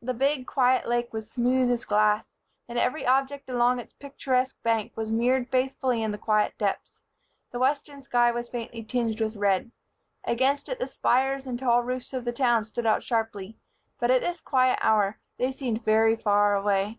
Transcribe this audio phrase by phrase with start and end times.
[0.00, 2.30] The big, quiet lake was smooth as glass,
[2.66, 7.02] and every object along its picturesque bank was mirrored faithfully in the quiet depths.
[7.50, 9.70] The western sky was faintly tinged with red.
[10.24, 13.58] Against it the spires and tall roofs of the town stood out sharply;
[14.00, 16.98] but at this quiet hour they seemed very far away.